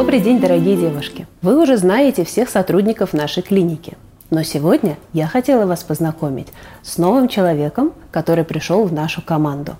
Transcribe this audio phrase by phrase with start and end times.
[0.00, 1.26] Добрый день, дорогие девушки!
[1.42, 3.98] Вы уже знаете всех сотрудников нашей клиники.
[4.30, 6.46] Но сегодня я хотела вас познакомить
[6.82, 9.76] с новым человеком, который пришел в нашу команду.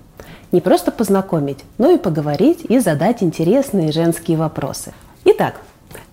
[0.51, 4.93] Не просто познакомить, но и поговорить и задать интересные женские вопросы.
[5.25, 5.55] Итак,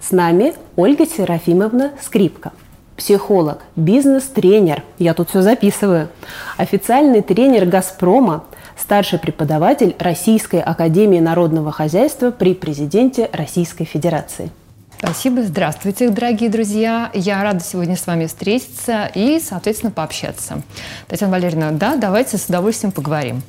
[0.01, 2.53] с нами Ольга Серафимовна Скрипка,
[2.97, 6.09] психолог, бизнес-тренер, я тут все записываю,
[6.57, 8.45] официальный тренер «Газпрома»,
[8.79, 14.51] старший преподаватель Российской Академии Народного Хозяйства при президенте Российской Федерации.
[14.99, 15.43] Спасибо.
[15.43, 17.11] Здравствуйте, дорогие друзья.
[17.15, 20.63] Я рада сегодня с вами встретиться и, соответственно, пообщаться.
[21.07, 23.43] Татьяна Валерьевна, да, давайте с удовольствием поговорим.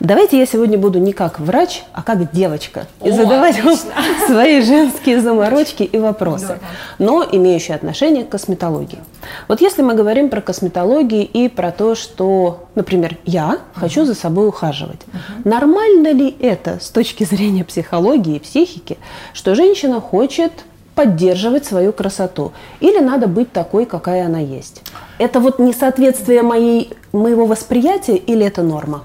[0.00, 2.86] Давайте я сегодня буду не как врач, а как девочка.
[3.02, 3.76] И О, задавать вам
[4.26, 6.58] свои женские заморочки и вопросы,
[6.98, 8.98] но имеющие отношение к косметологии.
[9.48, 14.48] Вот если мы говорим про косметологию и про то, что, например, я хочу за собой
[14.48, 15.00] ухаживать,
[15.44, 18.98] нормально ли это с точки зрения психологии и психики,
[19.32, 20.52] что женщина хочет
[20.94, 22.52] поддерживать свою красоту?
[22.80, 24.82] Или надо быть такой, какая она есть?
[25.18, 29.04] Это вот несоответствие моей, моего восприятия или это норма?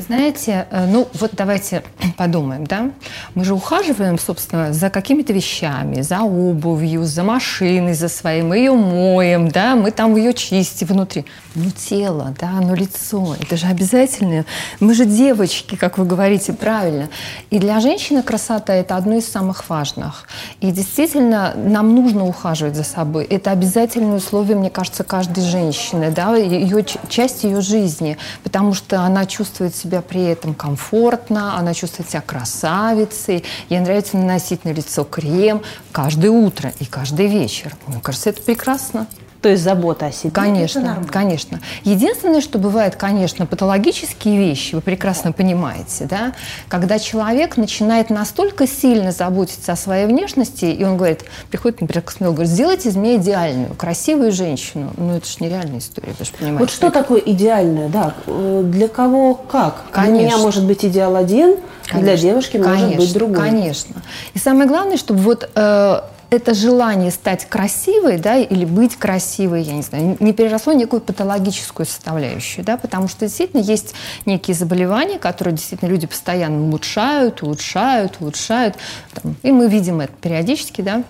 [0.00, 1.82] Знаете, э, ну вот давайте
[2.16, 2.90] подумаем, да?
[3.34, 8.42] Мы же ухаживаем, собственно, за какими-то вещами, за обувью, за машиной, за своей.
[8.42, 11.26] Мы ее моем, да, мы там ее чистим внутри.
[11.54, 14.44] Ну тело, да, ну лицо, это же обязательно.
[14.78, 17.08] Мы же девочки, как вы говорите, правильно.
[17.50, 20.28] И для женщины красота– это одно из самых важных.
[20.60, 23.24] И действительно, нам нужно ухаживать за собой.
[23.24, 29.26] Это обязательное условие, мне кажется, каждой женщины, да, ее, часть ее жизни, потому что она
[29.26, 35.62] чувствует себя при этом комфортно, она чувствует себя красавицей, ей нравится наносить на лицо крем
[35.92, 37.74] каждое утро и каждый вечер.
[37.86, 39.06] Мне кажется, это прекрасно.
[39.42, 40.30] То есть забота о себе.
[40.30, 41.60] Конечно, конечно.
[41.82, 46.32] Единственное, что бывает, конечно, патологические вещи, вы прекрасно понимаете, да,
[46.68, 52.06] когда человек начинает настолько сильно заботиться о своей внешности, и он говорит, приходит, например, к
[52.06, 54.92] косметологу, говорит, сделайте из меня идеальную, красивую женщину.
[54.96, 56.60] Ну, это же нереальная история, вы же понимаете.
[56.60, 58.14] Вот что такое идеальное, да?
[58.26, 59.84] Для кого как?
[59.90, 60.18] Конечно.
[60.18, 63.36] Для меня может быть идеал один, Конечно, для девушки может конечно, быть другой.
[63.36, 64.02] Конечно.
[64.34, 69.74] И самое главное, чтобы вот э, это желание стать красивой, да, или быть красивой, я
[69.74, 73.94] не знаю, не переросло некую патологическую составляющую, да, потому что действительно есть
[74.26, 78.76] некие заболевания, которые действительно люди постоянно улучшают, улучшают, улучшают,
[79.12, 81.02] там, и мы видим это периодически, да,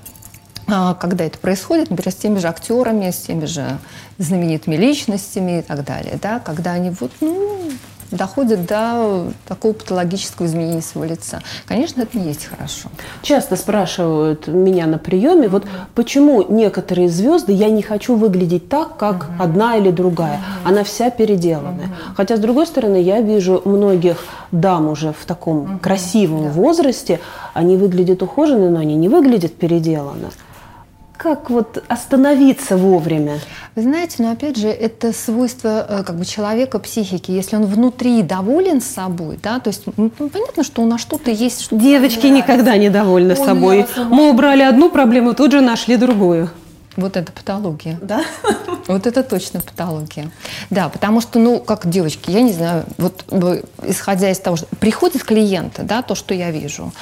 [0.67, 3.79] а, когда это происходит, например, с теми же актерами, с теми же
[4.19, 7.71] знаменитыми личностями и так далее, да, когда они вот, ну,
[8.11, 11.41] доходит до такого патологического изменения своего лица.
[11.67, 12.89] Конечно, это не есть хорошо.
[13.23, 19.17] Часто спрашивают меня на приеме, вот почему некоторые звезды я не хочу выглядеть так, как
[19.17, 19.43] uh-huh.
[19.43, 20.37] одна или другая.
[20.39, 20.69] Uh-huh.
[20.69, 21.87] Она вся переделанная.
[21.87, 22.15] Uh-huh.
[22.17, 25.81] Хотя, с другой стороны, я вижу многих дам уже в таком uh-huh.
[25.81, 26.53] красивом yeah.
[26.53, 27.21] возрасте,
[27.55, 30.31] они выглядят ухоженно, но они не выглядят переделанно
[31.23, 33.41] как вот остановиться вовремя?
[33.77, 37.31] Вы знаете, но опять же, это свойство э, как бы человека, психики.
[37.31, 41.61] Если он внутри доволен собой, да, то есть ну, понятно, что у нас что-то есть.
[41.61, 43.87] Что Девочки никогда не довольны Ой, собой.
[44.09, 46.49] Мы убрали одну проблему, тут же нашли другую.
[46.97, 47.99] Вот это патология.
[48.03, 48.25] Да?
[48.87, 50.31] Вот это точно патология.
[50.71, 53.25] Да, потому что, ну, как девочки, я не знаю, вот
[53.85, 56.93] исходя из того, что приходят клиенты, да, то, что я вижу.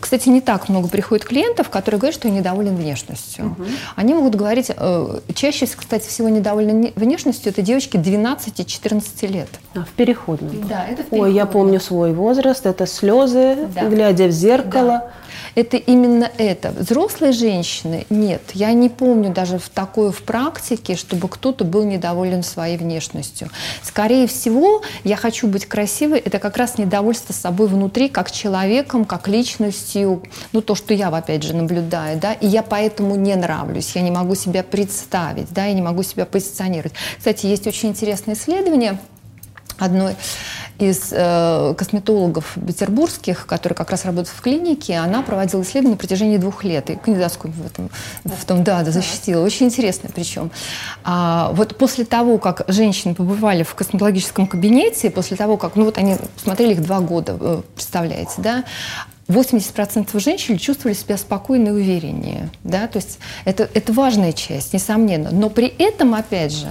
[0.00, 3.46] Кстати, не так много приходит клиентов, которые говорят, что я недоволен внешностью.
[3.46, 3.64] Угу.
[3.94, 9.48] Они могут говорить, э, чаще, кстати, всего недовольны внешностью, это девочки 12-14 лет.
[9.74, 10.66] А, в переходном.
[10.66, 11.20] Да, это в переходном.
[11.20, 13.88] Ой, я помню свой возраст, это слезы, да.
[13.88, 15.04] глядя в зеркало.
[15.04, 15.12] Да
[15.56, 16.70] это именно это.
[16.70, 18.42] Взрослые женщины нет.
[18.52, 23.48] Я не помню даже в такой в практике, чтобы кто-то был недоволен своей внешностью.
[23.82, 29.28] Скорее всего, я хочу быть красивой, это как раз недовольство собой внутри, как человеком, как
[29.28, 30.22] личностью.
[30.52, 34.10] Ну, то, что я, опять же, наблюдаю, да, и я поэтому не нравлюсь, я не
[34.10, 36.92] могу себя представить, да, я не могу себя позиционировать.
[37.16, 38.98] Кстати, есть очень интересное исследование
[39.78, 40.16] одной
[40.78, 46.36] из э, косметологов петербургских, которые как раз работают в клинике, она проводила исследование на протяжении
[46.36, 46.90] двух лет.
[46.90, 47.90] И кандидатскую в этом,
[48.24, 49.44] в том, да, да, защитила.
[49.44, 50.50] Очень интересно причем.
[51.04, 55.98] А, вот после того, как женщины побывали в косметологическом кабинете, после того, как, ну вот
[55.98, 58.64] они смотрели их два года, э, представляете, да,
[59.28, 62.50] 80% женщин чувствовали себя спокойно и увереннее.
[62.62, 62.86] Да?
[62.86, 65.30] То есть это, это важная часть, несомненно.
[65.32, 66.68] Но при этом, опять же,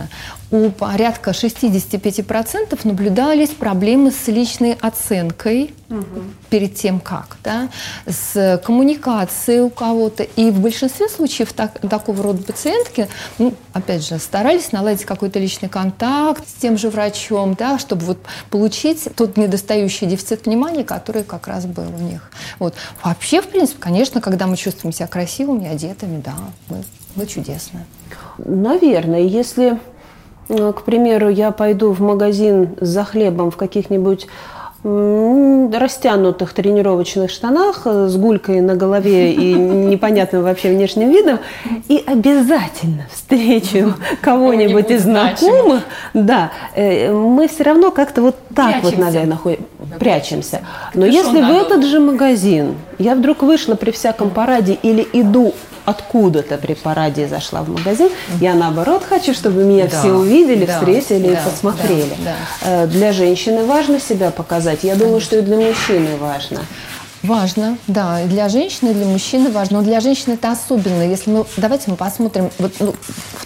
[0.52, 6.22] у порядка 65% наблюдались проблемы с личной оценкой угу.
[6.50, 7.70] перед тем, как, да,
[8.06, 10.24] с коммуникацией у кого-то.
[10.24, 13.08] И в большинстве случаев так, такого рода пациентки,
[13.40, 18.20] ну, опять же, старались наладить какой-то личный контакт с тем же врачом, да, чтобы вот
[18.50, 22.32] получить тот недостающий дефицит внимания, который как раз был у них.
[22.60, 22.76] Вот.
[23.04, 26.36] Вообще, в принципе, конечно, когда мы чувствуем себя красивыми, одетыми, да,
[26.70, 26.84] мы,
[27.16, 27.86] мы чудесные.
[28.38, 29.80] Наверное, если,
[30.48, 34.28] к примеру, я пойду в магазин за хлебом в каких-нибудь
[34.86, 41.40] растянутых тренировочных штанах э, с гулькой на голове и непонятным вообще внешним видом,
[41.88, 45.82] и обязательно встречу кого-нибудь из знакомых,
[46.14, 48.96] да, э, мы все равно как-то вот так прячемся.
[48.96, 49.58] вот, наверное,
[49.98, 50.62] прячемся.
[50.94, 56.58] Но если в этот же магазин я вдруг вышла при всяком параде или иду откуда-то
[56.58, 58.10] при параде зашла в магазин.
[58.40, 62.16] Я наоборот хочу, чтобы меня да, все увидели, да, встретили да, и посмотрели.
[62.24, 62.84] Да, да.
[62.84, 64.84] Э, для женщины важно себя показать.
[64.84, 66.62] Я думаю, что и для мужчины важно.
[67.25, 69.80] Важно, да, для женщины, для мужчины важно.
[69.80, 71.01] Но для женщины это особенно.
[71.01, 72.94] Если мы, давайте мы посмотрим вот, ну,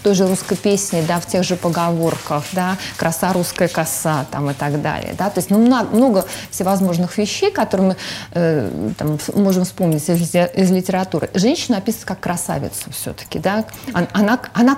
[0.00, 4.54] той же русской песне, да, в тех же поговорках, да, краса русская коса там и
[4.54, 7.96] так далее, да, то есть ну, много, много всевозможных вещей, которые мы
[8.32, 11.30] э, там, можем вспомнить из, из литературы.
[11.34, 14.74] Женщина описывается как красавицу все-таки, да, она, она, она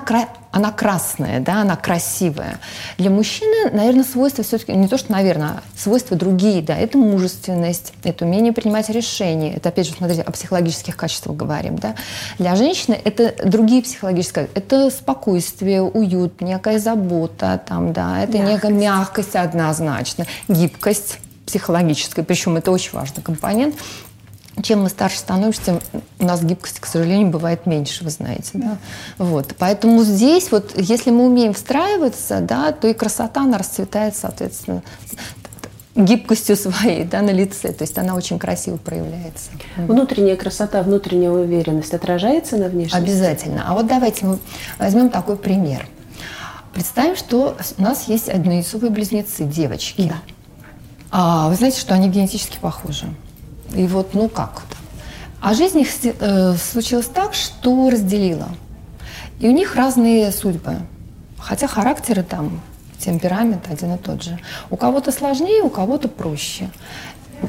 [0.53, 2.59] она красная, да, она красивая.
[2.99, 7.91] Для мужчины, наверное, свойства все-таки, не то, что, наверное, а свойства другие, да, это мужественность,
[8.03, 11.95] это умение принимать решения, это, опять же, смотрите, о психологических качествах говорим, да.
[12.37, 18.53] Для женщины это другие психологические, это спокойствие, уют, некая забота, там, да, это мягкость.
[18.53, 21.17] некая мягкость однозначно, гибкость
[21.47, 23.75] психологическая, причем это очень важный компонент
[24.61, 25.79] чем мы старше становимся,
[26.19, 28.51] у нас гибкости, к сожалению, бывает меньше, вы знаете.
[28.53, 28.77] Да?
[29.17, 29.55] Вот.
[29.57, 34.83] Поэтому здесь, вот, если мы умеем встраиваться, да, то и красота, она расцветает, соответственно,
[35.95, 37.71] гибкостью своей да, на лице.
[37.71, 39.49] То есть она очень красиво проявляется.
[39.77, 43.09] Внутренняя красота, внутренняя уверенность отражается на внешности?
[43.09, 43.63] Обязательно.
[43.67, 44.39] А вот давайте мы
[44.77, 45.87] возьмем такой пример.
[46.73, 50.09] Представим, что у нас есть однояйцовые близнецы, девочки.
[50.09, 50.15] Да.
[51.11, 53.05] А, вы знаете, что они генетически похожи.
[53.73, 54.63] И вот, ну как
[55.41, 58.49] А жизнь их э, случилась так, что разделила.
[59.39, 60.77] И у них разные судьбы.
[61.37, 62.61] Хотя характеры там,
[62.97, 64.39] темперамент один и тот же.
[64.69, 66.69] У кого-то сложнее, у кого-то проще.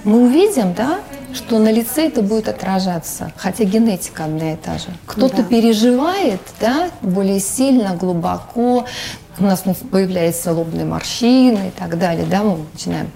[0.02, 1.00] Мы увидим, да,
[1.32, 4.88] что на лице это будет отражаться, хотя генетика одна и та же.
[5.06, 5.42] Кто-то да.
[5.44, 8.86] переживает, да, более сильно, глубоко,
[9.38, 13.10] у нас появляются лобные морщины и так далее, да, мы начинаем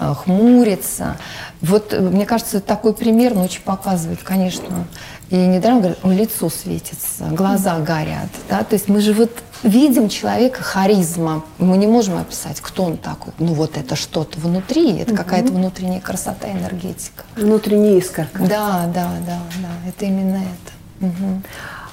[0.00, 1.16] э, хмуриться.
[1.60, 4.86] Вот, э, мне кажется, такой пример ну, очень показывает, конечно.
[5.30, 8.30] И недаром говорят, лицо светится, глаза горят.
[8.48, 8.64] Да?
[8.64, 9.30] То есть мы же вот
[9.62, 11.44] видим человека харизма.
[11.58, 13.32] Мы не можем описать, кто он такой.
[13.38, 15.18] Ну вот это что-то внутри, это угу.
[15.18, 17.24] какая-то внутренняя красота, энергетика.
[17.36, 18.42] Внутренняя искорка.
[18.42, 19.88] Да, да, да, да.
[19.88, 21.06] Это именно это.
[21.06, 21.42] Угу.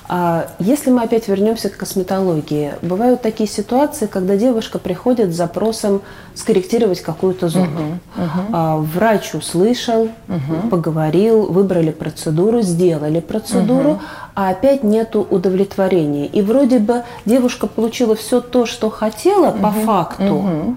[0.10, 6.02] А если мы опять вернемся к косметологии, бывают такие ситуации, когда девушка приходит с запросом
[6.34, 8.00] скорректировать какую-то зону.
[8.16, 8.30] Uh-huh.
[8.54, 10.70] А, врач услышал, uh-huh.
[10.70, 14.00] поговорил, выбрали процедуру, сделали процедуру, uh-huh.
[14.36, 16.28] а опять нету удовлетворения.
[16.28, 19.62] И вроде бы девушка получила все то, что хотела uh-huh.
[19.62, 20.76] по факту, uh-huh.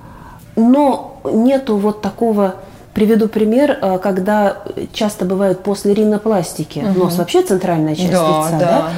[0.57, 2.57] но нету вот такого
[2.95, 4.59] Приведу пример, э, когда
[4.93, 7.05] часто бывает после ринопластики, угу.
[7.05, 8.93] нос вообще центральная часть да, лица, да, да?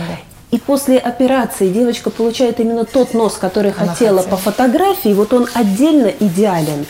[0.51, 5.33] И после операции девочка получает именно тот нос, который Она хотела, хотела по фотографии, вот
[5.35, 6.87] он отдельно идеален,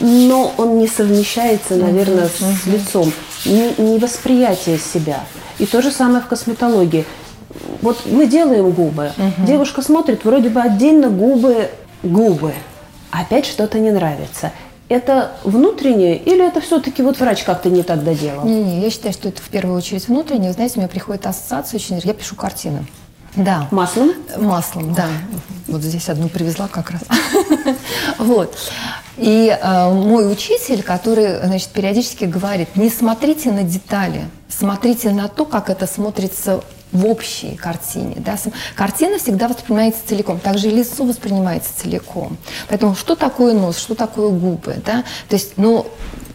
[0.00, 2.76] но он не совмещается, наверное, угу, с угу.
[2.76, 3.12] лицом,
[3.44, 5.20] не, не восприятие себя.
[5.58, 7.04] И то же самое в косметологии.
[7.82, 9.46] Вот мы делаем губы, угу.
[9.46, 11.70] девушка смотрит, вроде бы отдельно губы,
[12.04, 12.54] губы,
[13.10, 14.52] опять что-то не нравится
[14.90, 18.44] это внутреннее или это все-таки вот врач как-то не так доделал?
[18.44, 20.52] Не-не, я считаю, что это в первую очередь внутреннее.
[20.52, 22.00] Знаете, у меня приходит ассоциация очень...
[22.02, 22.84] Я пишу картины.
[23.36, 23.68] Да.
[23.70, 24.12] Маслом?
[24.36, 25.06] Маслом, да.
[25.68, 27.02] Вот здесь одну привезла как раз.
[28.18, 28.56] Вот.
[29.16, 35.44] И э, мой учитель, который, значит, периодически говорит, не смотрите на детали, смотрите на то,
[35.44, 38.16] как это смотрится в общей картине.
[38.18, 38.36] Да?
[38.74, 42.36] Картина всегда воспринимается целиком, также и лицо воспринимается целиком.
[42.68, 44.76] Поэтому что такое нос, что такое губы?
[44.84, 45.04] Да?
[45.28, 45.86] То есть, ну,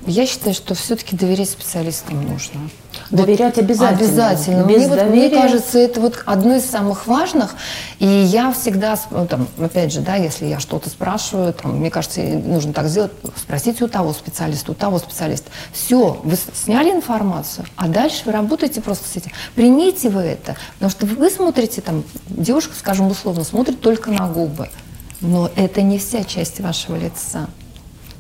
[0.07, 2.69] я считаю, что все-таки доверять специалистам нужно.
[3.12, 4.00] Доверять обязательно.
[4.00, 4.63] Обязательно.
[4.63, 5.03] Без мне, доверия...
[5.03, 7.55] вот, мне кажется, это вот одно из самых важных.
[8.00, 12.21] И я всегда, ну, там, опять же, да, если я что-то спрашиваю, там, мне кажется,
[12.21, 15.50] нужно так сделать, спросите у того специалиста, у того специалиста.
[15.71, 19.31] Все, вы сняли информацию, а дальше вы работаете просто с этим.
[19.53, 20.55] Примите вы это.
[20.75, 24.69] Потому что вы смотрите, там, девушка, скажем условно, смотрит только на губы.
[25.21, 27.47] Но это не вся часть вашего лица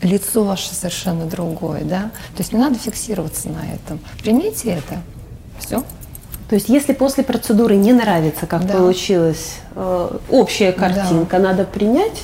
[0.05, 2.11] лицо ваше совершенно другое, да.
[2.35, 3.99] То есть не надо фиксироваться на этом.
[4.21, 5.01] Примите это.
[5.59, 5.83] Все.
[6.49, 8.75] То есть, если после процедуры не нравится, как да.
[8.75, 11.43] получилась э, общая картинка, да.
[11.49, 12.21] надо принять?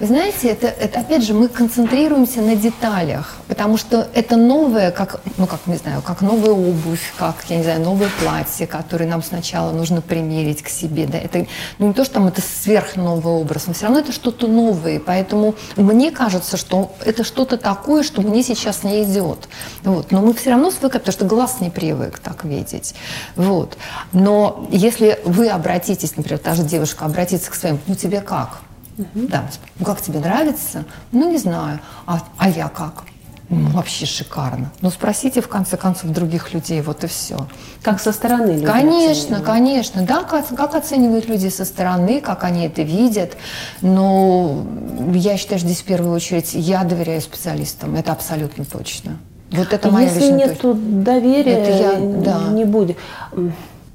[0.00, 5.20] Вы знаете, это, это опять же мы концентрируемся на деталях, потому что это новое, как,
[5.36, 9.22] ну как, не знаю, как новая обувь, как, я не знаю, новое платье, которое нам
[9.22, 11.06] сначала нужно примерить к себе.
[11.06, 11.18] Да?
[11.18, 11.46] Это
[11.78, 15.00] ну, не то, что там это сверхновый образ, но все равно это что-то новое.
[15.00, 19.50] Поэтому мне кажется, что это что-то такое, что мне сейчас не идет.
[19.84, 20.12] Вот.
[20.12, 22.94] Но мы все равно свыкли, потому что глаз не привык так видеть.
[23.36, 23.76] Вот.
[24.14, 28.62] Но если вы обратитесь, например, та же девушка обратится к своим, ну тебе как?
[29.00, 29.28] Угу.
[29.28, 29.44] Да,
[29.78, 30.84] ну как тебе нравится?
[31.12, 31.80] Ну не знаю.
[32.06, 33.04] А, а я как?
[33.50, 34.70] Ну, вообще шикарно.
[34.80, 37.48] Ну, спросите, в конце концов, других людей, вот и все.
[37.82, 40.02] Как со стороны люди Конечно, конечно.
[40.02, 43.36] Да, как, как оценивают люди со стороны, как они это видят.
[43.82, 44.64] Но
[45.12, 47.96] я считаю, что здесь в первую очередь я доверяю специалистам.
[47.96, 49.18] Это абсолютно точно.
[49.50, 50.60] Вот это моя Если нет
[51.02, 52.52] доверия, это я, да.
[52.52, 52.96] не будет.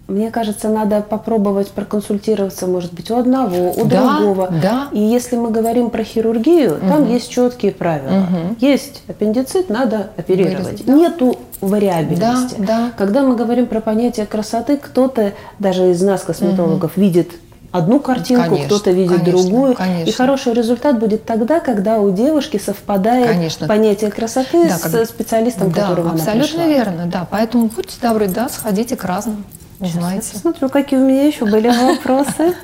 [0.08, 4.50] Мне кажется, надо попробовать проконсультироваться, может быть, у одного, у да, другого.
[4.62, 4.90] Да.
[4.92, 6.88] И если мы говорим про хирургию, угу.
[6.88, 8.20] там есть четкие правила.
[8.20, 8.58] Угу.
[8.60, 10.60] Есть аппендицит, надо оперировать.
[10.60, 10.94] Вырезать, да.
[10.94, 12.56] Нету вариабельности.
[12.60, 12.92] Да, да.
[12.96, 17.02] Когда мы говорим про понятие красоты, кто-то, даже из нас, косметологов, угу.
[17.02, 17.32] видит
[17.72, 19.76] одну картинку, кто-то видит конечно, другую.
[19.76, 20.10] Конечно.
[20.10, 23.68] И хороший результат будет тогда, когда у девушки совпадает конечно.
[23.68, 25.06] понятие красоты да, с когда...
[25.06, 26.68] специалистом, да, которого она абсолютно пришла.
[26.68, 27.28] верно, да.
[27.30, 29.44] Поэтому будьте добры, да, сходите к разным.
[29.80, 30.28] Узнаете.
[30.28, 32.56] Сейчас смотрю, какие у меня еще были вопросы.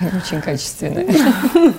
[0.00, 1.08] Очень качественные.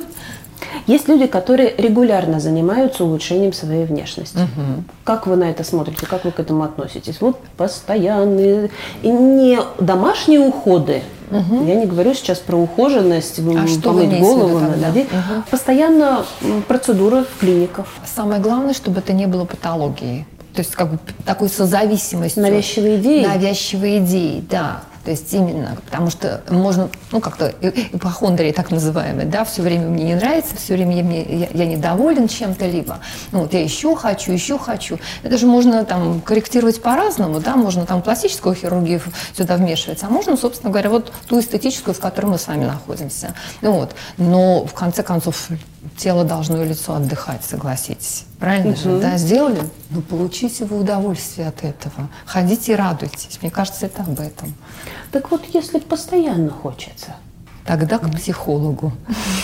[0.87, 4.37] Есть люди, которые регулярно занимаются улучшением своей внешности.
[4.37, 4.83] Угу.
[5.03, 6.05] Как вы на это смотрите?
[6.05, 7.19] Как вы к этому относитесь?
[7.19, 8.69] Вот постоянные,
[9.01, 11.03] и не домашние уходы.
[11.29, 11.65] Угу.
[11.65, 15.07] Я не говорю сейчас про ухоженность, а что помыть голову, надеть.
[15.07, 15.43] Угу.
[15.51, 16.25] Постоянно
[16.69, 17.85] процедуры в клиниках.
[18.05, 20.25] Самое главное, чтобы это не было патологией.
[20.57, 22.41] То есть как бы такой созависимостью.
[22.41, 23.23] Навязчивые идеи?
[23.23, 24.81] Навязчивые идеи, да.
[25.05, 30.03] То есть именно, потому что можно, ну как-то ипохондрия так называемая, да, все время мне
[30.03, 32.99] не нравится, все время я, мне, я, я недоволен чем-то либо,
[33.31, 34.99] ну вот я еще хочу, еще хочу.
[35.23, 38.99] Это же можно там корректировать по-разному, да, можно там пластическую хирургию
[39.37, 43.33] сюда вмешивать, а можно, собственно говоря, вот ту эстетическую, в которой мы с вами находимся.
[43.61, 43.95] Ну, вот.
[44.17, 45.49] Но в конце концов
[45.97, 48.25] тело должно и лицо отдыхать, согласитесь.
[48.39, 48.77] Правильно угу.
[48.77, 49.17] же, да?
[49.17, 49.61] Сделали?
[49.89, 52.09] Ну, получите вы удовольствие от этого.
[52.25, 53.39] Ходите и радуйтесь.
[53.41, 54.53] Мне кажется, это об этом.
[55.11, 57.15] Так вот, если постоянно хочется,
[57.67, 58.93] Тогда к психологу.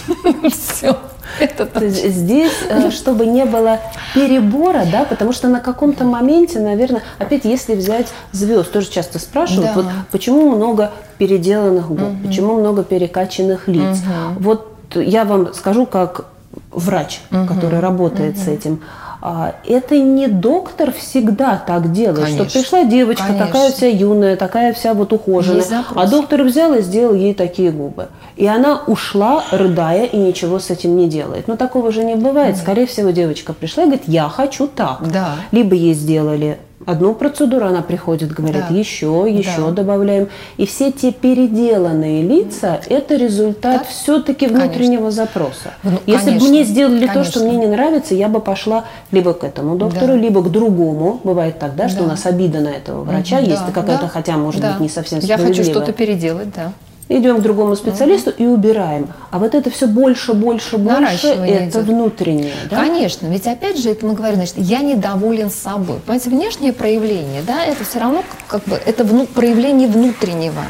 [0.49, 0.97] Все.
[1.39, 3.79] Это здесь, э, чтобы не было
[4.13, 9.75] перебора, да, потому что на каком-то моменте, наверное, опять если взять звезд, тоже часто спрашивают,
[9.75, 13.97] вот почему много переделанных губ, почему много перекачанных лиц.
[14.39, 16.25] Вот я вам скажу как
[16.71, 17.45] врач, угу.
[17.47, 18.43] который работает угу.
[18.43, 18.81] с этим.
[19.25, 22.49] А, это не доктор всегда так делает, Конечно.
[22.49, 23.47] что пришла девочка Конечно.
[23.47, 28.09] такая вся юная, такая вся вот ухоженная, а доктор взял и сделал ей такие губы.
[28.35, 31.47] И она ушла, рыдая, и ничего с этим не делает.
[31.47, 32.57] Но такого же не бывает.
[32.57, 34.99] Скорее всего, девочка пришла и говорит, я хочу так.
[35.09, 35.35] Да.
[35.51, 38.75] Либо ей сделали одну процедуру, она приходит, говорит, да.
[38.75, 39.71] еще, еще да.
[39.71, 40.29] добавляем.
[40.57, 43.87] И все те переделанные лица– это результат да?
[43.89, 45.11] все-таки внутреннего конечно.
[45.11, 45.73] запроса.
[45.83, 47.23] Ну, Если бы мне сделали конечно.
[47.23, 50.15] то, что мне не нравится, я бы пошла либо к этому доктору, да.
[50.15, 51.19] либо к другому.
[51.23, 52.05] Бывает тогда, что да.
[52.05, 53.71] у нас обида на этого врача угу, есть да.
[53.71, 54.09] какая-то, да.
[54.09, 54.71] хотя, может да.
[54.71, 55.53] быть, не совсем справедливая.
[55.53, 56.73] Я хочу что-то переделать, да
[57.09, 58.43] идем к другому специалисту угу.
[58.43, 59.07] и убираем.
[59.31, 61.85] А вот это все больше, больше, больше, это идет.
[61.85, 62.53] внутреннее.
[62.69, 62.77] Да?
[62.77, 65.99] Конечно, ведь опять же, это мы говорим, значит, я недоволен собой.
[66.05, 70.63] Понимаете, внешнее проявление, да, это все равно как бы это вну, проявление внутреннего.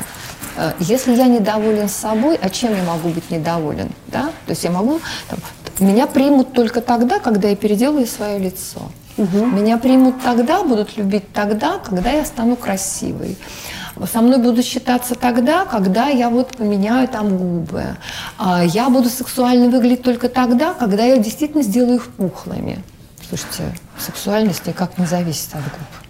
[0.58, 3.90] Э, если я недоволен собой, а чем я могу быть недоволен?
[4.08, 4.32] Да?
[4.46, 5.00] То есть я могу,
[5.30, 5.40] там,
[5.80, 8.82] меня примут только тогда, когда я переделаю свое лицо.
[9.18, 9.46] Угу.
[9.46, 13.38] Меня примут тогда, будут любить тогда, когда я стану красивой
[14.12, 17.98] со мной будут считаться тогда, когда я вот поменяю там губы.
[18.38, 22.84] А я буду сексуально выглядеть только тогда, когда я действительно сделаю их пухлыми.
[23.28, 26.03] Слушайте, сексуальность никак не зависит от губ.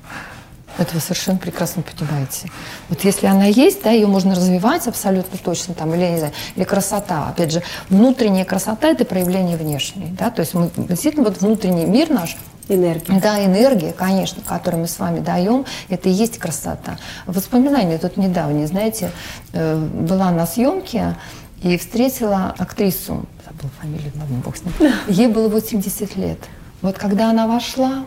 [0.78, 2.50] Это вы совершенно прекрасно понимаете.
[2.90, 6.64] Вот если она есть, да, ее можно развивать абсолютно точно, там, или, не знаю, или
[6.64, 7.30] красота.
[7.30, 10.08] Опять же, внутренняя красота– это проявление внешней.
[10.18, 10.32] Да?
[10.32, 12.38] То есть мы, действительно вот внутренний мир наш
[12.70, 13.20] Энергия.
[13.20, 16.98] Да, энергия, конечно, которую мы с вами даем, это и есть красота.
[17.28, 19.12] Воспоминания тут недавние, знаете,
[19.52, 21.18] э, была на съемке
[21.62, 26.40] и встретила актрису, забыла фамилию, ладно, бог с ним, ей было 80 лет.
[26.82, 28.06] Вот когда она вошла,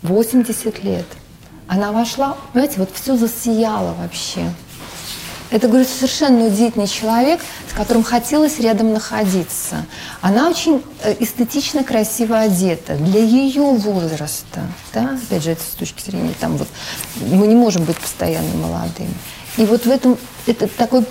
[0.00, 1.06] 80 лет,
[1.68, 4.50] она вошла, понимаете, вот все засияло вообще.
[5.50, 9.86] Это, говорю, совершенно удивительный человек, с которым хотелось рядом находиться.
[10.20, 14.60] Она очень э, эстетично красиво одета для ее возраста.
[14.92, 15.18] Да?
[15.26, 16.68] Опять же, это с точки зрения, там вот,
[17.20, 19.14] мы не можем быть постоянно молодыми.
[19.56, 21.04] И вот в этом это такое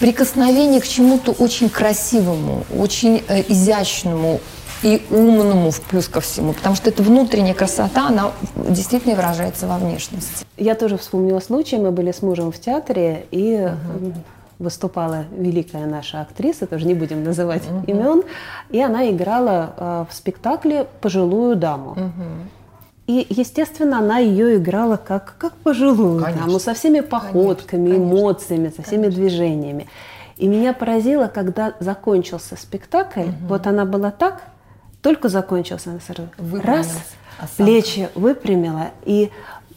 [0.00, 4.40] прикосновение к чему-то очень красивому, очень э, изящному,
[4.82, 9.78] и умному в плюс ко всему, потому что эта внутренняя красота, она действительно выражается во
[9.78, 10.46] внешности.
[10.56, 14.14] Я тоже вспомнила случай, мы были с мужем в театре, и uh-huh.
[14.58, 17.86] выступала великая наша актриса, тоже не будем называть uh-huh.
[17.86, 18.22] имен,
[18.70, 21.94] и она играла э, в спектакле пожилую даму.
[21.94, 22.48] Uh-huh.
[23.08, 26.44] И, естественно, она ее играла как, как пожилую конечно.
[26.46, 29.22] даму, со всеми походками, конечно, эмоциями, со всеми конечно.
[29.22, 29.86] движениями.
[30.36, 33.48] И меня поразило, когда закончился спектакль, угу.
[33.48, 34.42] вот она была так,
[35.02, 36.28] только закончился, сразу
[36.62, 36.88] раз,
[37.38, 37.56] осанка.
[37.56, 39.30] плечи выпрямила, и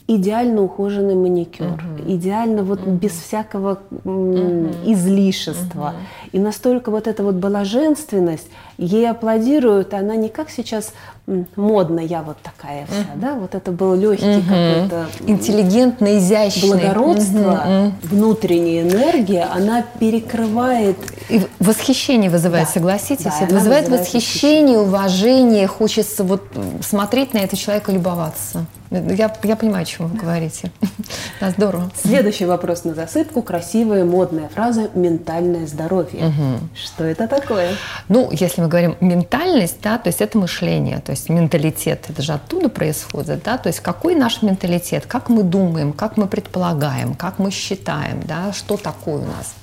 [0.08, 2.14] идеально ухоженный маникюр, угу.
[2.14, 2.92] идеально вот угу.
[2.92, 4.70] без всякого угу.
[4.86, 5.90] излишества.
[5.90, 6.30] Угу.
[6.34, 10.94] И настолько вот эта вот была женственность, ей аплодируют, она не как сейчас
[11.56, 13.20] модно, я вот такая вся, uh-huh.
[13.20, 14.88] да, вот это был легкий uh-huh.
[14.88, 15.08] какой-то...
[15.28, 16.70] Интеллигентно, изящный.
[16.70, 17.92] Благородство, uh-huh.
[18.04, 20.98] внутренняя энергия, она перекрывает...
[21.30, 22.74] И восхищение вызывает, да.
[22.74, 23.26] согласитесь?
[23.26, 26.44] Да, это вызывает, вызывает восхищение, уважение, хочется вот
[26.82, 28.66] смотреть на этого человека, любоваться.
[28.92, 30.70] Я, я понимаю, о чем вы говорите.
[31.40, 31.90] Да, здорово.
[31.96, 33.42] Следующий вопрос на засыпку.
[33.42, 36.26] Красивая модная фраза «ментальное здоровье».
[36.26, 36.60] Угу.
[36.76, 37.70] Что это такое?
[38.10, 42.34] Ну, если мы говорим ментальность, да, то есть это мышление, то есть менталитет, это же
[42.34, 47.40] оттуда происходит, да, то есть какой наш менталитет, как мы думаем, как мы предполагаем, как
[47.40, 49.54] мы считаем, да, что такое у нас,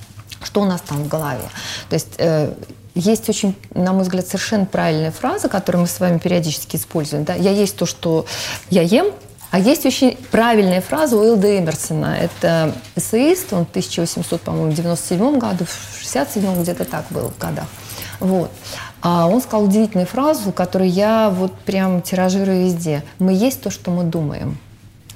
[0.42, 1.44] что у нас там в голове.
[1.88, 2.52] То есть э,
[2.94, 7.24] есть очень, на мой взгляд, совершенно правильная фраза, которую мы с вами периодически используем.
[7.24, 7.34] Да?
[7.34, 8.26] Я есть то, что
[8.70, 9.12] я ем,
[9.50, 12.18] а есть очень правильная фраза Уилда Эмерсона.
[12.20, 17.66] Это эссеист, он в 1897 году, в 67 где-то так был в годах.
[18.20, 18.50] Вот.
[19.00, 23.04] А он сказал удивительную фразу, которую я вот прям тиражирую везде.
[23.18, 24.58] Мы есть то, что мы думаем.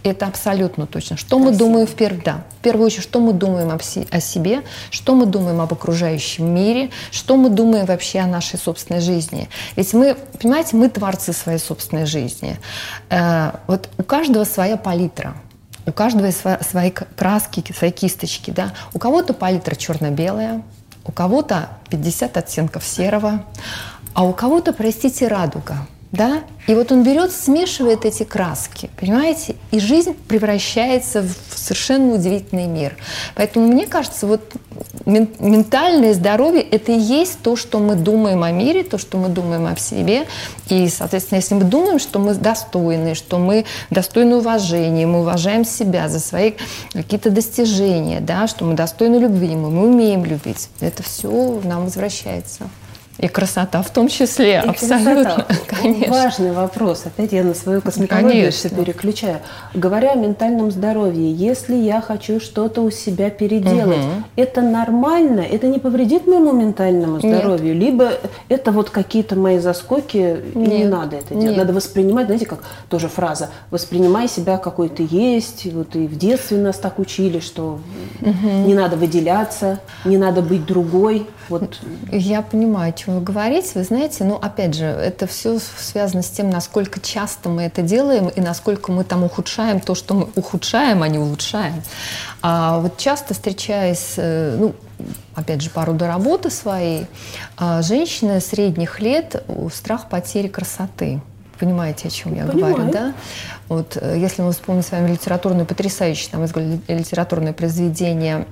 [0.05, 1.17] Это абсолютно точно.
[1.17, 1.51] Что Спасибо.
[1.51, 2.25] мы думаем в, перв...
[2.25, 4.07] да, в первую очередь, что мы думаем о, си...
[4.11, 9.01] о себе, что мы думаем об окружающем мире, что мы думаем вообще о нашей собственной
[9.01, 9.49] жизни.
[9.77, 12.59] Ведь мы, понимаете, мы творцы своей собственной жизни.
[13.11, 15.35] Э, вот у каждого своя палитра.
[15.87, 18.51] У каждого свои краски, свои кисточки.
[18.51, 18.73] Да?
[18.95, 20.63] У кого-то палитра черно-белая,
[21.05, 23.45] у кого-то 50 оттенков серого,
[24.15, 25.77] а у кого-то, простите, радуга–
[26.13, 26.43] да?
[26.67, 29.57] И вот он берет, смешивает эти краски, понимаете?
[29.71, 32.97] И жизнь превращается в совершенно удивительный мир.
[33.35, 34.53] Поэтому мне кажется, вот
[35.07, 39.67] ментальное здоровье– это и есть то, что мы думаем о мире, то, что мы думаем
[39.67, 40.27] о себе.
[40.69, 46.09] И, соответственно, если мы думаем, что мы достойны, что мы достойны уважения, мы уважаем себя
[46.11, 46.53] за свои
[46.93, 52.69] какие-то достижения, да, что мы достойны любви, мы умеем любить, это все нам возвращается.
[53.19, 55.47] И красота в том числе, и абсолютно.
[55.69, 56.13] Конечно.
[56.13, 57.05] Важный вопрос.
[57.05, 59.41] Опять я на свою косметологию все переключаю.
[59.75, 64.25] Говоря о ментальном здоровье, если я хочу что-то у себя переделать, угу.
[64.37, 65.41] это нормально?
[65.41, 67.75] Это не повредит моему ментальному здоровью?
[67.75, 67.83] Нет.
[67.85, 68.13] Либо
[68.49, 71.45] это вот какие-то мои заскоки, и не надо это делать.
[71.45, 71.57] Нет.
[71.59, 75.67] Надо воспринимать, знаете, как тоже фраза, воспринимай себя какой ты есть.
[75.73, 77.79] Вот и в детстве нас так учили, что
[78.21, 78.49] угу.
[78.67, 81.27] не надо выделяться, не надо быть другой.
[81.49, 81.79] Вот.
[82.11, 83.71] Я понимаю, чем вы говорите.
[83.75, 88.29] Вы знаете, ну, опять же, это все связано с тем, насколько часто мы это делаем
[88.29, 91.83] и насколько мы там ухудшаем то, что мы ухудшаем, а не улучшаем.
[92.43, 94.75] А вот часто встречаясь, э, ну,
[95.35, 97.07] опять же, по роду работы своей,
[97.57, 101.21] а, женщины средних лет страх потери красоты
[101.59, 102.75] понимаете, о чем я Понимаю.
[102.75, 103.15] говорю, да?
[103.69, 108.47] Вот, э, если мы вспомним с вами литературное, потрясающее, на мой взгляд, литературное произведение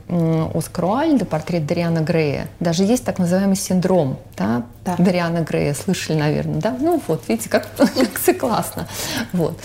[0.54, 4.96] Оскара Уайльда, портрет Дариана Грея, даже есть так называемый синдром, да, да.
[4.98, 6.76] Дариана Грея, слышали, наверное, да?
[6.78, 8.86] Ну вот, видите, как, как все классно.
[9.32, 9.58] Вот.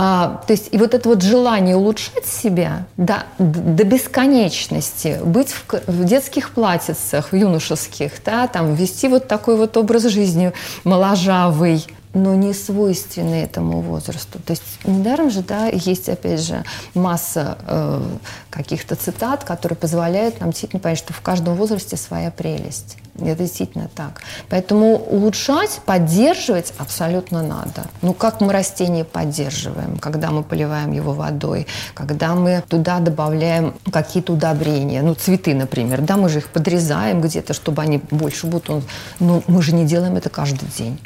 [0.00, 5.64] А, то есть и вот это вот желание улучшать себя до, до бесконечности, быть в,
[5.88, 10.52] в детских платьицах, в юношеских, да, там вести вот такой вот образ жизни
[10.84, 11.84] моложавый,
[12.22, 14.38] но не свойственны этому возрасту.
[14.40, 18.02] То есть недаром же, да, есть, опять же, масса э,
[18.50, 22.96] каких-то цитат, которые позволяют нам действительно понять, что в каждом возрасте своя прелесть.
[23.20, 24.20] Это действительно так.
[24.48, 27.84] Поэтому улучшать, поддерживать абсолютно надо.
[28.00, 34.34] Ну, как мы растение поддерживаем, когда мы поливаем его водой, когда мы туда добавляем какие-то
[34.34, 38.84] удобрения, ну, цветы, например, да, мы же их подрезаем где-то, чтобы они больше будут,
[39.18, 40.98] но мы же не делаем это каждый день.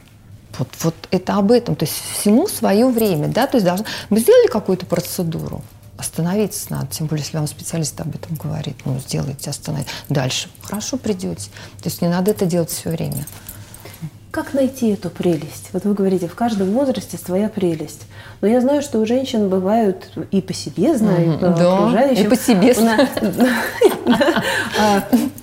[0.59, 1.77] Вот, вот это об этом.
[1.77, 3.29] То есть всему свое время.
[3.29, 3.47] Да?
[3.47, 3.87] То есть должны...
[4.11, 5.63] Мы сделали какую-то процедуру,
[5.97, 9.91] остановиться надо, тем более, если вам специалист об этом говорит, ну, сделайте, остановите.
[10.09, 10.49] Дальше.
[10.63, 11.51] Хорошо придете.
[11.83, 13.25] То есть не надо это делать все время.
[14.31, 15.69] Как найти эту прелесть?
[15.75, 18.03] Вот вы говорите, в каждом возрасте своя прелесть.
[18.41, 22.27] Но я знаю, что у женщин бывают, и по себе знаю, и по окружающим.
[22.27, 23.09] И по себе знаю.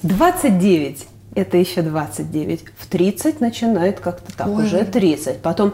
[0.01, 2.65] 29 это еще 29.
[2.77, 4.65] В 30 начинает как-то так, Ой.
[4.65, 5.41] уже 30.
[5.41, 5.73] Потом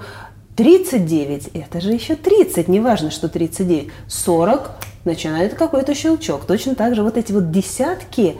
[0.56, 3.92] 39, это же еще 30, неважно, что 39.
[4.08, 4.72] 40
[5.04, 6.46] начинает какой-то щелчок.
[6.46, 8.38] Точно так же вот эти вот десятки,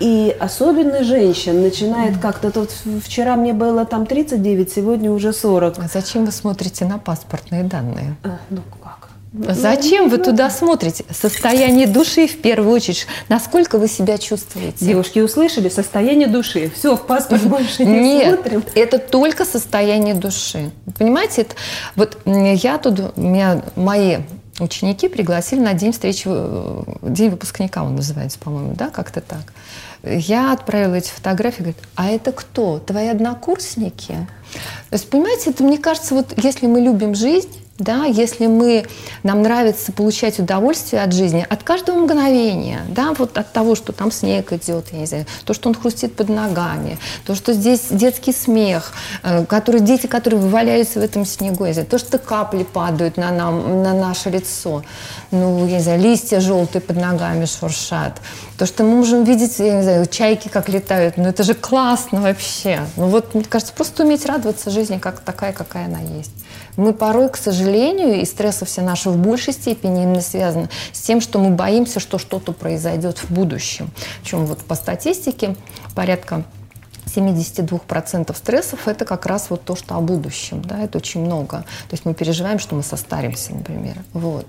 [0.00, 2.70] и особенно женщин начинает как-то тут
[3.04, 5.78] вчера мне было там 39, сегодня уже 40.
[5.78, 8.16] А зачем вы смотрите на паспортные данные?
[8.24, 8.62] А, ну?
[9.32, 11.04] Зачем вы туда смотрите?
[11.10, 13.06] Состояние души в первую очередь.
[13.28, 14.84] Насколько вы себя чувствуете?
[14.84, 16.70] Девушки услышали состояние души.
[16.74, 18.64] Все, в паспорт больше не Нет, смотрим.
[18.74, 20.72] это только состояние души.
[20.98, 21.54] Понимаете, это,
[21.94, 24.18] вот я тут, меня мои
[24.58, 29.52] ученики пригласили на день встречи, э, день выпускника он называется, по-моему, да, как-то так.
[30.02, 32.78] Я отправила эти фотографии, говорит, а это кто?
[32.78, 34.26] Твои однокурсники?
[34.88, 38.86] То есть, понимаете, это мне кажется, вот если мы любим жизнь, да, если мы,
[39.22, 44.12] нам нравится получать удовольствие от жизни, от каждого мгновения, да, вот от того, что там
[44.12, 48.32] снег идет, я не знаю, то, что он хрустит под ногами, то, что здесь детский
[48.32, 53.16] смех, э, который, дети, которые валяются в этом снегу, я знаю, то, что капли падают
[53.16, 54.82] на, нам, на наше лицо,
[55.30, 58.20] ну, я не знаю, листья желтые под ногами шуршат,
[58.58, 62.20] то, что мы можем видеть, я не знаю, чайки как летают, ну, это же классно
[62.20, 62.80] вообще.
[62.96, 66.32] Ну, вот, мне кажется, просто уметь радоваться жизни как такая, какая она есть.
[66.76, 71.20] Мы порой, к сожалению, и стрессы все наши в большей степени именно связаны с тем,
[71.20, 73.90] что мы боимся, что что-то произойдет в будущем.
[74.22, 75.56] Причем вот по статистике
[75.94, 76.44] порядка
[77.06, 80.62] 72% стрессов– это как раз вот то, что о будущем.
[80.62, 81.58] Да, это очень много.
[81.88, 83.96] То есть мы переживаем, что мы состаримся, например.
[84.12, 84.46] Вот.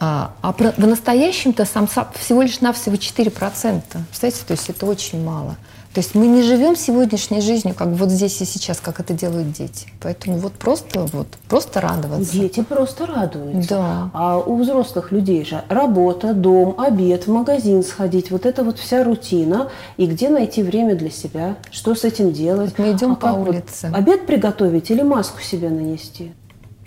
[0.00, 3.30] А, а в настоящем-то сам, всего лишь навсего 4%.
[3.30, 5.56] Представляете, то есть это очень мало.
[5.94, 9.52] То есть мы не живем сегодняшней жизнью, как вот здесь и сейчас, как это делают
[9.52, 9.86] дети.
[10.00, 12.32] Поэтому вот просто, вот, просто радоваться.
[12.32, 13.68] Дети просто радуются.
[13.68, 14.10] Да.
[14.12, 19.04] А у взрослых людей же работа, дом, обед, в магазин сходить, вот это вот вся
[19.04, 19.70] рутина.
[19.96, 21.54] И где найти время для себя?
[21.70, 22.74] Что с этим делать?
[22.76, 23.86] Вот мы идем а по улице.
[23.88, 26.32] Вот, обед приготовить или маску себе нанести?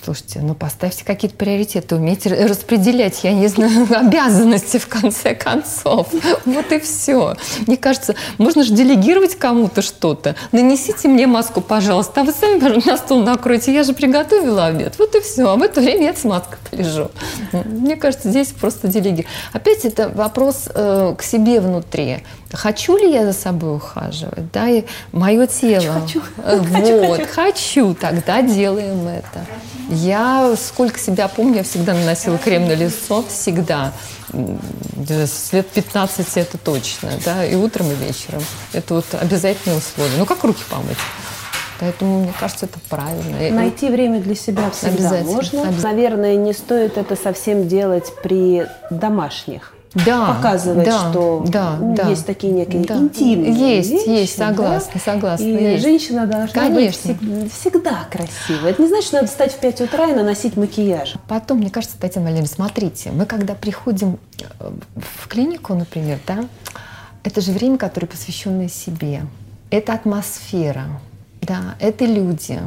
[0.03, 6.07] Слушайте, ну поставьте какие-то приоритеты, умейте распределять, я не знаю, обязанности в конце концов.
[6.45, 7.35] Вот и все.
[7.65, 10.35] Мне кажется, можно же делегировать кому-то что-то.
[10.51, 13.73] Нанесите мне маску, пожалуйста, а вы сами на стол накройте.
[13.73, 14.95] Я же приготовила обед.
[14.97, 15.49] Вот и все.
[15.49, 17.11] А в это время я с маской полежу.
[17.51, 19.27] Мне кажется, здесь просто делегировать.
[19.51, 22.19] Опять это вопрос э, к себе внутри.
[22.53, 24.51] Хочу ли я за собой ухаживать?
[24.51, 26.01] Да, и мое тело.
[26.01, 26.99] Хочу, хочу.
[26.99, 27.33] Вот, хочу.
[27.33, 27.93] хочу.
[27.93, 29.45] Тогда делаем это.
[29.89, 33.91] Я, сколько себя помню, я всегда наносила крем на лицо, всегда.
[35.07, 38.43] С лет 15 это точно, да, и утром, и вечером.
[38.73, 40.17] Это вот обязательное условие.
[40.17, 40.97] Ну, как руки помыть?
[41.79, 43.51] Поэтому, мне кажется, это правильно.
[43.51, 45.61] Найти время для себя всегда можно.
[45.61, 45.81] Обязательно.
[45.81, 49.73] Наверное, не стоит это совсем делать при домашних
[50.05, 52.97] да, показывать, да, что да, да, есть такие некие да.
[52.97, 54.99] интимные Есть, вещи, есть, согласна, да?
[54.99, 55.43] согласна.
[55.43, 55.83] И есть.
[55.83, 57.13] женщина должна Конечно.
[57.13, 58.71] быть всегда красивой.
[58.71, 61.15] Это не значит, что надо встать в 5 утра и наносить макияж.
[61.27, 64.19] Потом, мне кажется, Татьяна Валерьевна, смотрите, мы когда приходим
[64.59, 66.45] э, в клинику, например, да,
[67.23, 69.23] это же время, которое посвященное себе.
[69.69, 70.85] Это атмосфера,
[71.47, 72.59] да, это люди,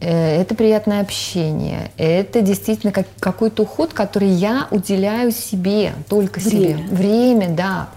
[0.00, 6.78] Э, это приятное общение, это действительно как, какой-то уход, который я уделяю себе, только Время.
[6.78, 6.96] себе.
[6.96, 7.88] Время, да.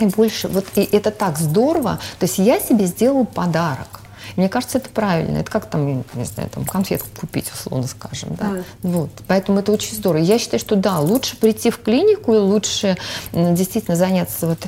[0.00, 2.00] И больше, вот и это так здорово.
[2.18, 4.00] То есть я себе сделала подарок.
[4.34, 5.38] Мне кажется, это правильно.
[5.38, 8.30] Это как там, не знаю, там конфетку купить, условно скажем.
[8.34, 8.50] Да?
[8.50, 8.62] Да.
[8.82, 9.10] Вот.
[9.28, 10.20] Поэтому это очень здорово.
[10.20, 12.98] Я считаю, что да, лучше прийти в клинику и лучше
[13.32, 14.58] действительно заняться вот,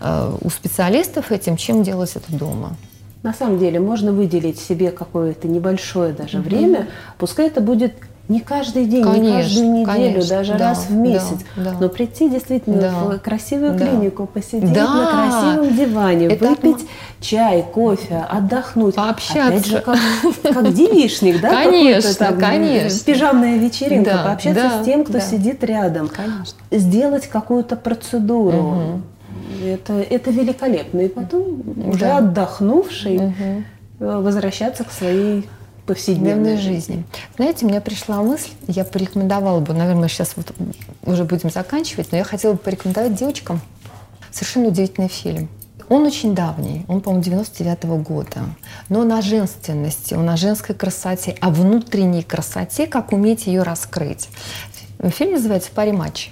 [0.00, 2.76] э, у специалистов этим, чем делать это дома.
[3.22, 6.48] На самом деле можно выделить себе какое-то небольшое даже угу.
[6.48, 7.94] время, пускай это будет
[8.28, 11.76] не каждый день, конечно, не каждую неделю, конечно, даже да, раз в месяц, да, да.
[11.80, 13.86] но прийти действительно да, в красивую да.
[13.86, 14.94] клинику, посидеть да.
[14.94, 16.88] на красивом диване, Это выпить атма...
[17.20, 19.98] чай, кофе, отдохнуть, пообщаться, опять же как,
[20.42, 25.20] как девишник, да, конечно, там, конечно, пижамная вечеринка, да, пообщаться да, с тем, кто да.
[25.20, 26.58] сидит рядом, конечно.
[26.70, 28.58] сделать какую-то процедуру.
[28.58, 29.00] Угу.
[29.64, 31.00] Это, это великолепно.
[31.00, 31.88] И потом, да.
[31.88, 33.64] уже отдохнувший, угу
[33.98, 35.48] возвращаться к своей
[35.86, 37.04] повседневной жизни.
[37.36, 40.52] Знаете, у меня пришла мысль, я порекомендовала бы, наверное, сейчас вот
[41.04, 43.60] уже будем заканчивать, но я хотела бы порекомендовать девочкам
[44.30, 45.48] совершенно удивительный фильм.
[45.88, 48.40] Он очень давний, он, по-моему, 99 -го года.
[48.90, 54.28] Но на женственности, он о женской красоте, о внутренней красоте, как уметь ее раскрыть.
[55.02, 56.30] Фильм называется «Пари матч».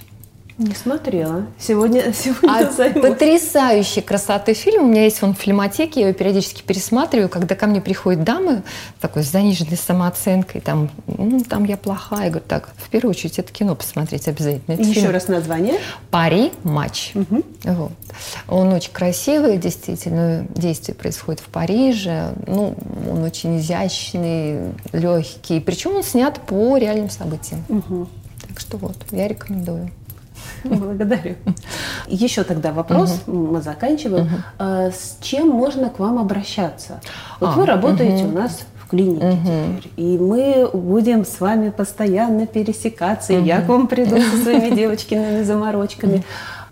[0.57, 1.45] Не смотрела.
[1.59, 4.85] Сегодня, сегодня а потрясающей красоты фильм.
[4.85, 8.63] У меня есть он в фильмотеке, я его периодически пересматриваю, когда ко мне приходят дамы
[8.99, 12.25] такой с заниженной самооценкой, там, ну, там я плохая.
[12.25, 14.73] Я говорю, так, в первую очередь это кино посмотреть обязательно.
[14.73, 15.11] Это Еще фильм.
[15.11, 15.75] раз название.
[16.09, 16.51] «Пари.
[16.63, 17.11] Матч».
[17.13, 17.43] Угу.
[17.65, 17.91] Вот.
[18.47, 22.33] Он очень красивый, действительно, действие происходит в Париже.
[22.47, 22.75] Ну,
[23.11, 25.59] он очень изящный, легкий.
[25.59, 27.63] Причем он снят по реальным событиям.
[27.69, 28.07] Угу.
[28.47, 29.91] Так что вот, я рекомендую.
[30.63, 31.35] Благодарю.
[32.07, 33.53] Еще тогда вопрос, угу.
[33.53, 34.25] мы заканчиваем.
[34.25, 34.63] Угу.
[34.91, 37.01] С чем можно к вам обращаться?
[37.39, 38.33] Вот а, вы работаете угу.
[38.33, 39.37] у нас в клинике угу.
[39.37, 43.45] теперь, и мы будем с вами постоянно пересекаться, угу.
[43.45, 46.23] я к вам приду со своими девочкиными заморочками.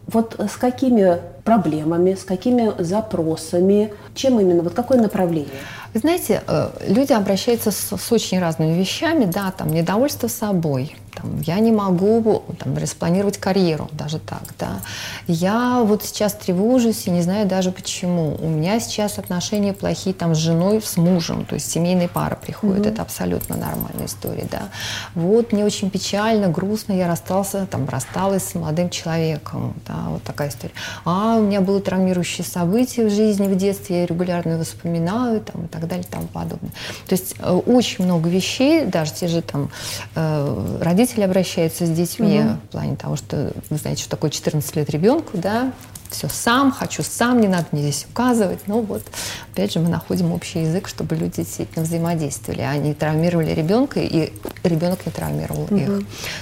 [0.07, 5.49] Вот с какими проблемами, с какими запросами, чем именно, вот какое направление?
[5.95, 11.41] Вы знаете, э, люди обращаются с, с очень разными вещами, да, там недовольство собой, там,
[11.41, 14.81] я не могу там, распланировать карьеру, даже так, да.
[15.27, 18.35] Я вот сейчас тревожусь и не знаю даже почему.
[18.39, 22.85] У меня сейчас отношения плохие там с женой, с мужем, то есть семейная пара приходит,
[22.85, 22.93] mm-hmm.
[22.93, 24.69] это абсолютно нормальная история, да.
[25.13, 30.49] Вот мне очень печально, грустно, я расстался, там, рассталась с молодым человеком, да, вот такая
[30.49, 30.73] история.
[31.05, 35.65] А, у меня было травмирующее событие в жизни, в детстве, я регулярно его вспоминаю, там,
[35.65, 36.71] и так далее, и тому подобное.
[37.07, 39.69] То есть э, очень много вещей, даже те же там
[40.15, 42.49] э, родители родители обращаются с детьми угу.
[42.49, 45.71] в плане того, что вы знаете, что такое 14 лет ребенку, да,
[46.09, 48.59] все сам, хочу сам, не надо мне здесь указывать.
[48.67, 49.03] Ну вот,
[49.51, 54.31] опять же, мы находим общий язык, чтобы люди действительно взаимодействовали, а не травмировали ребенка, и
[54.63, 55.75] ребенок не травмировал угу.
[55.75, 55.87] их.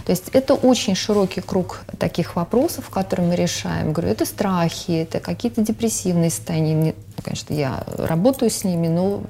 [0.06, 3.94] То есть это очень широкий круг таких вопросов, которые мы решаем.
[3.94, 6.94] Говорю, это страхи, это какие-то депрессивные состояния.
[7.24, 9.24] Конечно, я работаю с ними, но,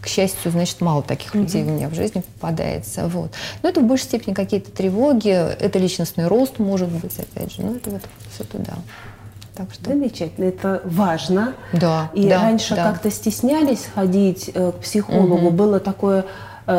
[0.00, 3.06] к счастью, значит, мало таких людей у меня в жизни попадается.
[3.08, 3.30] Вот.
[3.62, 7.62] Но это в большей степени какие-то тревоги, это личностный рост, может быть, опять же.
[7.62, 8.02] Ну, это вот
[8.34, 8.74] все туда.
[9.54, 11.54] Так что замечательно, это важно.
[11.72, 12.10] Да.
[12.12, 12.90] И да, раньше да.
[12.90, 15.50] как-то стеснялись ходить э, к психологу, угу.
[15.50, 16.26] было такое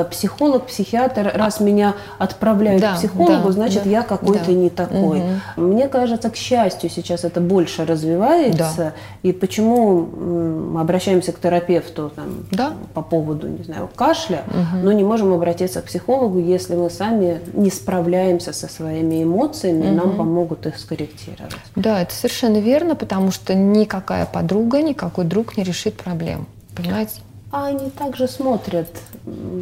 [0.10, 4.52] психолог, психиатр, раз меня отправляют да, к психологу, да, значит, да, я какой-то да.
[4.52, 5.22] не такой.
[5.22, 5.62] Угу.
[5.62, 8.78] Мне кажется, к счастью, сейчас это больше развивается.
[8.78, 8.94] Да.
[9.24, 12.74] И почему мы обращаемся к терапевту там, да.
[12.94, 14.84] по поводу, не знаю, кашля, угу.
[14.84, 19.96] но не можем обратиться к психологу, если мы сами не справляемся со своими эмоциями, угу.
[19.96, 21.56] нам помогут их скорректировать.
[21.76, 26.46] Да, это совершенно верно, потому что никакая подруга, никакой друг не решит проблем.
[26.76, 27.22] Понимаете?
[27.50, 28.90] А они также смотрят.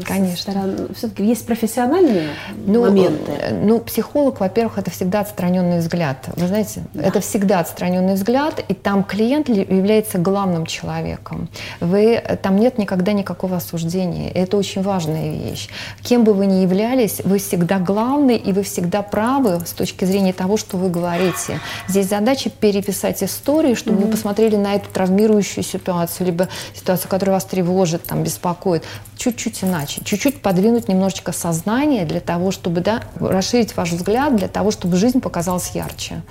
[0.06, 0.88] Конечно.
[0.96, 2.30] Все-таки есть профессиональные
[2.66, 3.32] ну, моменты.
[3.32, 6.30] Э, ну, психолог, во-первых, это всегда отстраненный взгляд.
[6.36, 7.04] Вы знаете, да.
[7.04, 11.48] это всегда отстраненный взгляд, и там клиент является главным человеком.
[11.80, 14.32] Вы, там нет никогда никакого осуждения.
[14.32, 15.70] Это очень важная вещь.
[16.02, 20.34] Кем бы вы ни являлись, вы всегда главный, и вы всегда правы с точки зрения
[20.34, 21.60] того, что вы говорите.
[21.88, 24.06] Здесь задача переписать историю, чтобы mm-hmm.
[24.06, 28.84] вы посмотрели на эту травмирующую ситуацию, либо ситуацию, которая вас тревожит тревожит, там, беспокоит,
[29.18, 34.72] чуть-чуть иначе, чуть-чуть подвинуть немножечко сознание для того, чтобы да, расширить ваш взгляд, для того,
[34.72, 36.22] чтобы жизнь показалась ярче.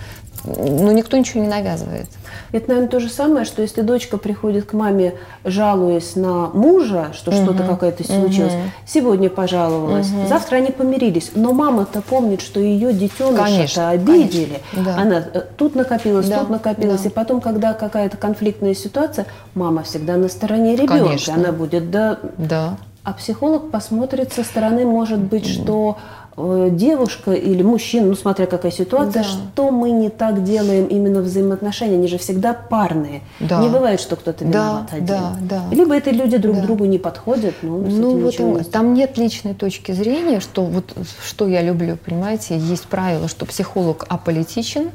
[0.44, 2.06] Но никто ничего не навязывает.
[2.52, 7.30] Это, наверное, то же самое, что если дочка приходит к маме, жалуясь на мужа, что
[7.30, 7.42] угу.
[7.42, 8.62] что-то какое-то случилось, угу.
[8.86, 10.28] сегодня пожаловалась, угу.
[10.28, 14.60] завтра они помирились, но мама-то помнит, что ее детеныша-то обидели.
[14.72, 14.96] Да.
[14.98, 16.40] Она э, тут накопилась, да.
[16.40, 17.08] тут накопилась, да.
[17.08, 21.34] и потом, когда какая-то конфликтная ситуация, мама всегда на стороне ребенка, Конечно.
[21.34, 22.18] она будет да.
[22.36, 22.76] Да.
[23.04, 25.98] А психолог посмотрит со стороны, может быть, что
[26.36, 29.28] девушка или мужчина, ну смотря какая ситуация, да.
[29.28, 33.22] что мы не так делаем именно взаимоотношения, они же всегда парные.
[33.38, 33.60] Да.
[33.60, 35.06] Не бывает, что кто-то виноват да, один.
[35.06, 35.74] Да, да.
[35.74, 36.62] Либо это люди друг да.
[36.62, 40.92] другу не подходят, но ну, вот не там нет личной точки зрения, что вот
[41.24, 44.90] что я люблю, понимаете, есть правило, что психолог аполитичен,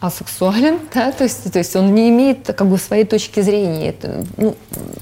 [0.00, 4.24] асексуален, да, то есть, то есть он не имеет как бы своей точки зрения, это,
[4.36, 4.54] ну,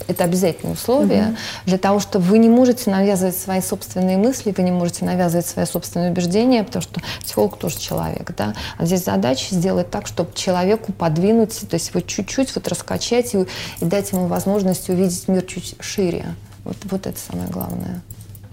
[0.08, 1.36] это обязательное условие угу.
[1.66, 5.66] для того, чтобы вы не можете навязывать свои собственные мысли, вы не можете навязывать свои
[5.66, 8.54] собственные собственные убеждения, потому что психолог тоже человек, да.
[8.78, 13.38] А здесь задача сделать так, чтобы человеку подвинуть, то есть вот чуть-чуть вот раскачать и,
[13.80, 16.24] и дать ему возможность увидеть мир чуть шире.
[16.64, 18.00] Вот, вот это самое главное.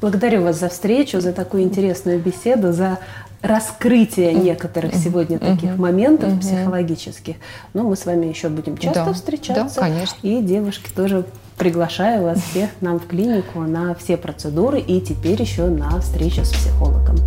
[0.01, 2.99] Благодарю вас за встречу, за такую интересную беседу, за
[3.41, 7.35] раскрытие некоторых сегодня таких моментов психологических.
[7.73, 9.75] Но мы с вами еще будем часто да, встречаться.
[9.75, 10.17] Да, конечно.
[10.23, 11.25] И девушки тоже
[11.60, 16.52] приглашаю вас всех нам в клинику на все процедуры и теперь еще на встречу с
[16.52, 17.17] психологом.